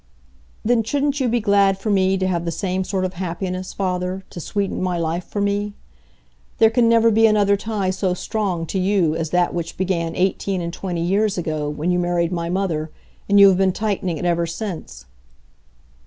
"Then, 0.65 0.81
shouldn't 0.81 1.19
you 1.19 1.29
be 1.29 1.39
glad 1.39 1.77
for 1.77 1.91
me 1.91 2.17
to 2.17 2.25
have 2.27 2.43
the 2.43 2.51
same 2.51 2.83
sort 2.83 3.05
of 3.05 3.13
happiness, 3.13 3.71
father, 3.71 4.23
to 4.31 4.39
sweeten 4.39 4.81
my 4.81 4.97
life 4.97 5.25
for 5.25 5.41
me? 5.41 5.75
There 6.57 6.71
can 6.71 6.89
never 6.89 7.11
be 7.11 7.27
another 7.27 7.55
tie 7.55 7.91
so 7.91 8.15
strong 8.15 8.65
to 8.65 8.79
you 8.79 9.15
as 9.15 9.29
that 9.29 9.53
which 9.53 9.77
began 9.77 10.15
eight 10.15 10.47
and 10.47 10.73
twenty 10.73 11.01
years 11.05 11.37
ago, 11.37 11.69
when 11.69 11.91
you 11.91 11.99
married 11.99 12.31
my 12.31 12.49
mother, 12.49 12.89
and 13.29 13.39
you 13.39 13.47
have 13.49 13.57
been 13.59 13.73
tightening 13.73 14.17
it 14.17 14.25
ever 14.25 14.47
since." 14.47 15.05